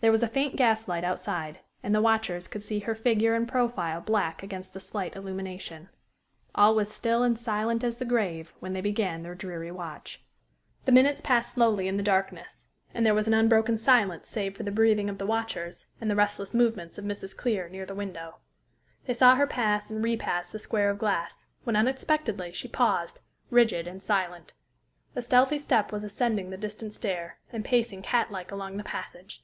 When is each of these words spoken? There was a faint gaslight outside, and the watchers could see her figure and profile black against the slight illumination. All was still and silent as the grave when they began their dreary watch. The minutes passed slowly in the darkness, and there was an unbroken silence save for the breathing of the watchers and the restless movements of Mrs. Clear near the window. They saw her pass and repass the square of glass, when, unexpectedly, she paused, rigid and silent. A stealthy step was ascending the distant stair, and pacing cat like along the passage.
There 0.00 0.12
was 0.12 0.22
a 0.22 0.28
faint 0.28 0.54
gaslight 0.54 1.02
outside, 1.02 1.58
and 1.82 1.92
the 1.92 2.00
watchers 2.00 2.46
could 2.46 2.62
see 2.62 2.78
her 2.78 2.94
figure 2.94 3.34
and 3.34 3.48
profile 3.48 4.00
black 4.00 4.40
against 4.40 4.72
the 4.72 4.78
slight 4.78 5.16
illumination. 5.16 5.88
All 6.54 6.76
was 6.76 6.92
still 6.92 7.24
and 7.24 7.36
silent 7.36 7.82
as 7.82 7.96
the 7.96 8.04
grave 8.04 8.52
when 8.60 8.72
they 8.72 8.80
began 8.80 9.24
their 9.24 9.34
dreary 9.34 9.72
watch. 9.72 10.22
The 10.84 10.92
minutes 10.92 11.20
passed 11.20 11.54
slowly 11.54 11.88
in 11.88 11.96
the 11.96 12.04
darkness, 12.04 12.68
and 12.94 13.04
there 13.04 13.16
was 13.16 13.26
an 13.26 13.34
unbroken 13.34 13.76
silence 13.78 14.28
save 14.28 14.56
for 14.56 14.62
the 14.62 14.70
breathing 14.70 15.10
of 15.10 15.18
the 15.18 15.26
watchers 15.26 15.86
and 16.00 16.08
the 16.08 16.14
restless 16.14 16.54
movements 16.54 16.98
of 16.98 17.04
Mrs. 17.04 17.36
Clear 17.36 17.68
near 17.68 17.84
the 17.84 17.92
window. 17.92 18.36
They 19.06 19.14
saw 19.14 19.34
her 19.34 19.48
pass 19.48 19.90
and 19.90 20.04
repass 20.04 20.52
the 20.52 20.60
square 20.60 20.88
of 20.88 21.00
glass, 21.00 21.46
when, 21.64 21.74
unexpectedly, 21.74 22.52
she 22.52 22.68
paused, 22.68 23.18
rigid 23.50 23.88
and 23.88 24.00
silent. 24.00 24.52
A 25.16 25.22
stealthy 25.22 25.58
step 25.58 25.90
was 25.90 26.04
ascending 26.04 26.50
the 26.50 26.56
distant 26.56 26.94
stair, 26.94 27.38
and 27.50 27.64
pacing 27.64 28.02
cat 28.02 28.30
like 28.30 28.52
along 28.52 28.76
the 28.76 28.84
passage. 28.84 29.42